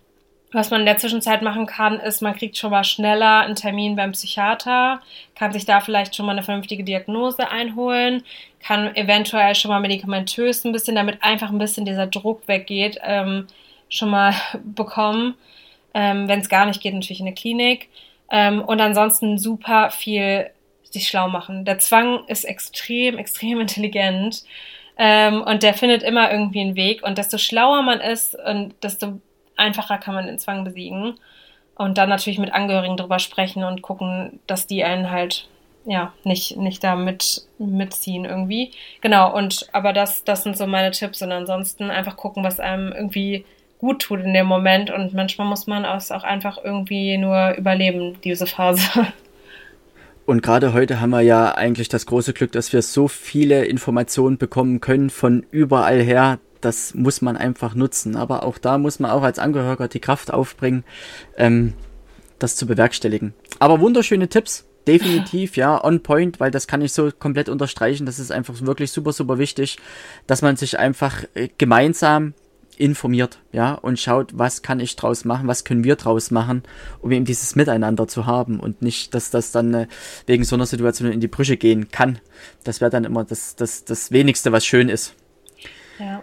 [0.52, 3.96] was man in der Zwischenzeit machen kann, ist, man kriegt schon mal schneller einen Termin
[3.96, 5.00] beim Psychiater,
[5.34, 8.22] kann sich da vielleicht schon mal eine vernünftige Diagnose einholen,
[8.60, 13.48] kann eventuell schon mal medikamentös ein bisschen, damit einfach ein bisschen dieser Druck weggeht, ähm,
[13.88, 15.34] schon mal bekommen.
[15.94, 17.88] Ähm, Wenn es gar nicht geht, natürlich in der Klinik.
[18.30, 20.50] Ähm, und ansonsten super viel
[20.90, 21.64] sich schlau machen.
[21.64, 24.44] Der Zwang ist extrem, extrem intelligent.
[24.98, 27.02] Ähm, und der findet immer irgendwie einen Weg.
[27.02, 29.20] Und desto schlauer man ist und desto
[29.56, 31.18] einfacher kann man den Zwang besiegen.
[31.76, 35.48] Und dann natürlich mit Angehörigen drüber sprechen und gucken, dass die einen halt
[35.84, 38.72] ja nicht nicht da mit mitziehen irgendwie.
[39.02, 39.32] Genau.
[39.34, 43.44] Und aber das das sind so meine Tipps und ansonsten einfach gucken, was einem irgendwie
[43.78, 48.16] gut tut in dem Moment und manchmal muss man es auch einfach irgendwie nur überleben
[48.24, 49.06] diese Phase.
[50.26, 54.38] Und gerade heute haben wir ja eigentlich das große Glück, dass wir so viele Informationen
[54.38, 58.16] bekommen können von überall her, das muss man einfach nutzen.
[58.16, 60.82] Aber auch da muss man auch als Angehöriger die Kraft aufbringen,
[61.36, 61.74] ähm,
[62.40, 63.34] das zu bewerkstelligen.
[63.60, 64.64] Aber wunderschöne Tipps.
[64.88, 68.06] Definitiv, ja, on point, weil das kann ich so komplett unterstreichen.
[68.06, 69.78] Das ist einfach wirklich super, super wichtig,
[70.28, 72.34] dass man sich einfach äh, gemeinsam
[72.78, 76.62] informiert, ja, und schaut, was kann ich draus machen, was können wir draus machen,
[77.00, 79.86] um eben dieses Miteinander zu haben und nicht, dass das dann äh,
[80.26, 82.18] wegen so einer Situation in die Brüche gehen kann.
[82.64, 85.14] Das wäre dann immer das, das, das wenigste, was schön ist.
[85.98, 86.22] Ja.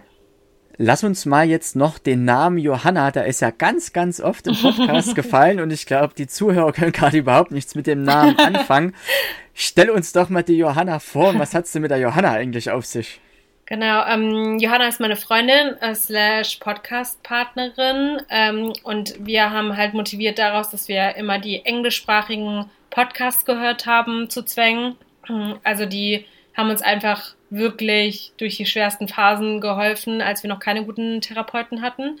[0.76, 4.56] Lass uns mal jetzt noch den Namen Johanna, der ist ja ganz, ganz oft im
[4.56, 8.94] Podcast gefallen und ich glaube, die Zuhörer können gerade überhaupt nichts mit dem Namen anfangen.
[9.54, 11.38] Stell uns doch mal die Johanna vor.
[11.38, 13.20] Was hat's denn mit der Johanna eigentlich auf sich?
[13.66, 20.38] Genau, ähm, Johanna ist meine Freundin äh, slash Podcast-Partnerin ähm, und wir haben halt motiviert
[20.38, 24.96] daraus, dass wir immer die englischsprachigen Podcasts gehört haben zu Zwängen.
[25.62, 30.84] Also die haben uns einfach wirklich durch die schwersten Phasen geholfen, als wir noch keine
[30.84, 32.20] guten Therapeuten hatten.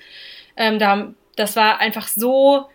[0.56, 2.70] Ähm, da, das war einfach so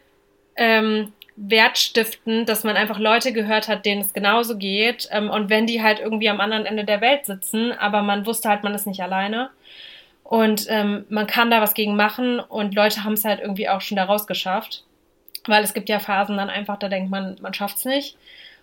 [0.55, 5.08] ähm, wertstiftend, dass man einfach Leute gehört hat, denen es genauso geht.
[5.12, 8.49] Ähm, und wenn die halt irgendwie am anderen Ende der Welt sitzen, aber man wusste
[8.49, 9.49] halt, man ist nicht alleine.
[10.23, 13.82] Und ähm, man kann da was gegen machen und Leute haben es halt irgendwie auch
[13.82, 14.84] schon da rausgeschafft.
[15.47, 18.17] Weil es gibt ja Phasen dann einfach, da denkt man, man schafft es nicht.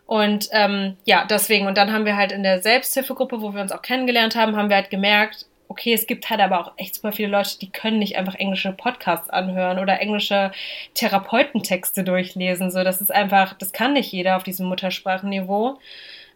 [0.06, 1.66] Und ähm, ja, deswegen.
[1.66, 4.68] Und dann haben wir halt in der Selbsthilfegruppe, wo wir uns auch kennengelernt haben, haben
[4.68, 7.98] wir halt gemerkt, okay, es gibt halt aber auch echt super viele Leute, die können
[7.98, 10.52] nicht einfach englische Podcasts anhören oder englische
[10.94, 12.70] Therapeutentexte durchlesen.
[12.70, 15.78] So, das ist einfach, das kann nicht jeder auf diesem Muttersprachenniveau.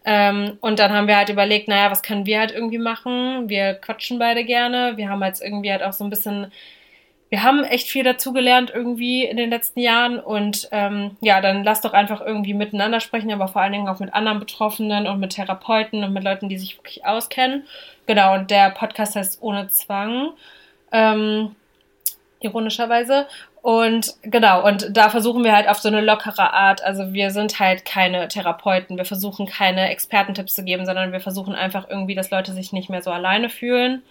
[0.05, 3.49] Ähm, und dann haben wir halt überlegt, naja, was können wir halt irgendwie machen?
[3.49, 4.97] Wir quatschen beide gerne.
[4.97, 6.51] Wir haben jetzt irgendwie halt auch so ein bisschen
[7.31, 11.81] wir haben echt viel dazugelernt irgendwie in den letzten Jahren und ähm, ja, dann lass
[11.81, 15.35] doch einfach irgendwie miteinander sprechen, aber vor allen Dingen auch mit anderen Betroffenen und mit
[15.35, 17.65] Therapeuten und mit Leuten, die sich wirklich auskennen.
[18.11, 20.33] Genau, und der Podcast heißt Ohne Zwang,
[20.91, 21.55] ähm,
[22.41, 23.29] ironischerweise.
[23.63, 27.61] Und genau, und da versuchen wir halt auf so eine lockere Art, also wir sind
[27.61, 32.33] halt keine Therapeuten, wir versuchen keine Expertentipps zu geben, sondern wir versuchen einfach irgendwie, dass
[32.33, 34.03] Leute sich nicht mehr so alleine fühlen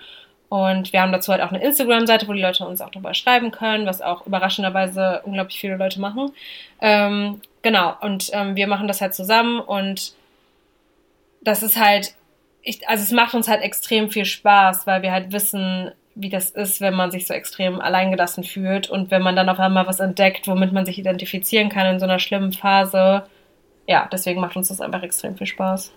[0.47, 3.51] und wir haben dazu halt auch eine Instagram-Seite, wo die Leute uns auch drüber schreiben
[3.51, 6.31] können, was auch überraschenderweise unglaublich viele Leute machen.
[6.79, 10.13] Ähm, genau, und ähm, wir machen das halt zusammen und
[11.41, 12.13] das ist halt,
[12.61, 16.49] ich, also es macht uns halt extrem viel Spaß, weil wir halt wissen, wie das
[16.49, 19.99] ist, wenn man sich so extrem alleingelassen fühlt und wenn man dann auf einmal was
[19.99, 23.23] entdeckt, womit man sich identifizieren kann in so einer schlimmen Phase.
[23.87, 25.91] Ja, deswegen macht uns das einfach extrem viel Spaß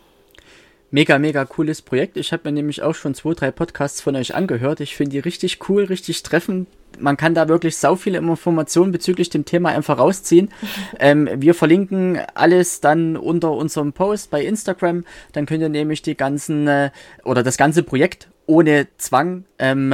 [0.92, 2.16] mega, mega cooles Projekt.
[2.16, 4.81] Ich habe mir nämlich auch schon zwei, drei Podcasts von euch angehört.
[4.81, 6.68] Ich finde die richtig cool, richtig treffend.
[6.98, 10.50] Man kann da wirklich sau viele Informationen bezüglich dem Thema einfach rausziehen.
[10.98, 15.05] Ähm, wir verlinken alles dann unter unserem Post bei Instagram.
[15.33, 16.90] Dann könnt ihr nämlich die ganzen äh,
[17.24, 19.92] oder das ganze Projekt ohne Zwang ähm,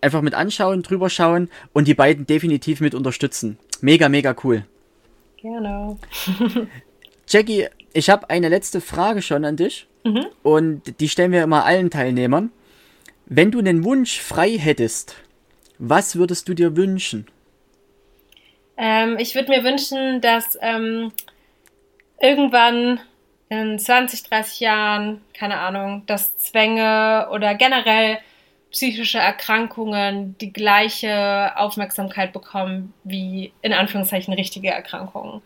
[0.00, 3.58] einfach mit anschauen, drüber schauen und die beiden definitiv mit unterstützen.
[3.80, 4.64] Mega, mega cool.
[5.40, 5.96] Gerne.
[7.28, 9.86] Jackie, ich habe eine letzte Frage schon an dich.
[10.04, 10.26] Mhm.
[10.42, 12.50] Und die stellen wir immer allen Teilnehmern.
[13.26, 15.16] Wenn du einen Wunsch frei hättest,
[15.78, 17.26] was würdest du dir wünschen?
[18.76, 21.12] Ähm, ich würde mir wünschen, dass ähm,
[22.20, 23.00] irgendwann
[23.48, 28.18] in 20, 30 Jahren, keine Ahnung, dass Zwänge oder generell
[28.70, 35.40] psychische Erkrankungen die gleiche Aufmerksamkeit bekommen wie in Anführungszeichen richtige Erkrankungen.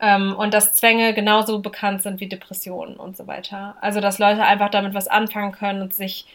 [0.00, 3.76] Ähm, und dass Zwänge genauso bekannt sind wie Depressionen und so weiter.
[3.80, 6.26] Also dass Leute einfach damit was anfangen können und sich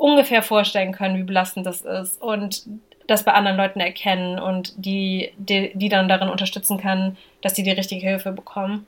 [0.00, 2.62] ungefähr vorstellen können, wie belastend das ist und
[3.06, 7.62] das bei anderen Leuten erkennen und die, die, die dann darin unterstützen kann, dass sie
[7.62, 8.86] die richtige Hilfe bekommen.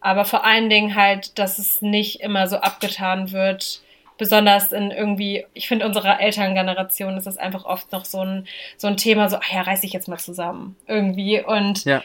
[0.00, 3.80] Aber vor allen Dingen halt, dass es nicht immer so abgetan wird,
[4.18, 8.46] besonders in irgendwie, ich finde, unserer Elterngeneration ist es einfach oft noch so ein,
[8.76, 10.76] so ein Thema, so, ach ja, reiß dich jetzt mal zusammen.
[10.86, 11.42] Irgendwie.
[11.42, 12.02] Und ja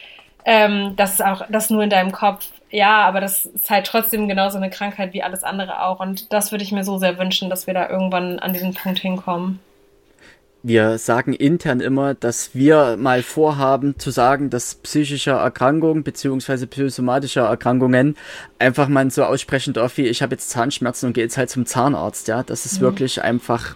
[0.48, 2.48] ähm, das ist auch das nur in deinem Kopf.
[2.72, 6.00] Ja, aber das ist halt trotzdem genauso eine Krankheit wie alles andere auch.
[6.00, 9.00] Und das würde ich mir so sehr wünschen, dass wir da irgendwann an diesen Punkt
[9.00, 9.60] hinkommen.
[10.64, 16.66] Wir sagen intern immer, dass wir mal vorhaben zu sagen, dass psychische Erkrankungen bzw.
[16.66, 18.16] psychosomatische Erkrankungen
[18.58, 21.66] einfach man so aussprechen darf wie ich habe jetzt Zahnschmerzen und gehe jetzt halt zum
[21.66, 22.86] Zahnarzt, ja, dass es mhm.
[22.86, 23.76] wirklich einfach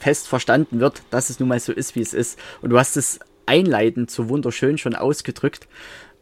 [0.00, 2.38] fest verstanden wird, dass es nun mal so ist, wie es ist.
[2.60, 5.68] Und du hast es einleitend so wunderschön schon ausgedrückt.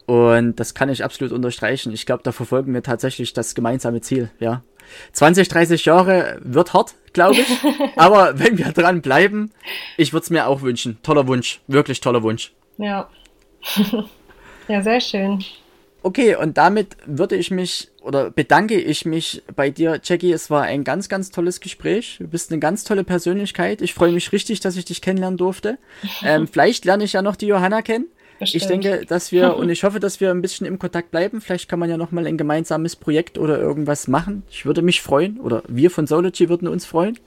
[0.05, 1.93] Und das kann ich absolut unterstreichen.
[1.93, 4.63] Ich glaube, da verfolgen wir tatsächlich das gemeinsame Ziel, ja.
[5.13, 7.47] 20, 30 Jahre wird hart, glaube ich.
[7.95, 9.51] Aber wenn wir dran bleiben,
[9.97, 10.97] ich würde es mir auch wünschen.
[11.03, 12.51] Toller Wunsch, wirklich toller Wunsch.
[12.77, 13.09] Ja.
[14.67, 15.43] ja, sehr schön.
[16.03, 20.31] Okay, und damit würde ich mich oder bedanke ich mich bei dir, Jackie.
[20.31, 22.17] Es war ein ganz, ganz tolles Gespräch.
[22.19, 23.81] Du bist eine ganz tolle Persönlichkeit.
[23.81, 25.77] Ich freue mich richtig, dass ich dich kennenlernen durfte.
[26.23, 28.05] Ähm, vielleicht lerne ich ja noch die Johanna kennen.
[28.39, 28.61] Bestimmt.
[28.61, 31.41] Ich denke, dass wir und ich hoffe, dass wir ein bisschen im Kontakt bleiben.
[31.41, 34.43] Vielleicht kann man ja noch mal ein gemeinsames Projekt oder irgendwas machen.
[34.49, 37.17] Ich würde mich freuen oder wir von Sology würden uns freuen.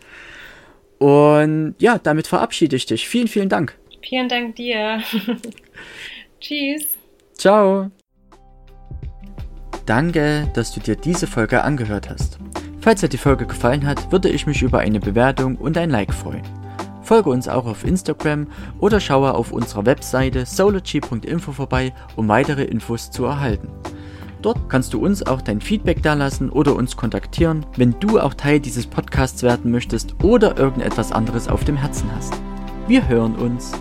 [0.99, 3.09] Und ja, damit verabschiede ich dich.
[3.09, 3.77] Vielen, vielen Dank.
[4.03, 5.01] Vielen Dank dir.
[6.41, 6.87] Tschüss.
[7.37, 7.91] Ciao.
[9.87, 12.39] Danke, dass du dir diese Folge angehört hast.
[12.81, 16.15] Falls dir die Folge gefallen hat, würde ich mich über eine Bewertung und ein Like
[16.15, 16.43] freuen.
[17.03, 18.47] Folge uns auch auf Instagram
[18.79, 23.69] oder schaue auf unserer Webseite sology.info vorbei, um weitere Infos zu erhalten.
[24.41, 28.61] Dort kannst du uns auch dein Feedback dalassen oder uns kontaktieren, wenn du auch Teil
[28.61, 32.35] dieses Podcasts werden möchtest oder irgendetwas anderes auf dem Herzen hast.
[32.87, 33.73] Wir hören uns.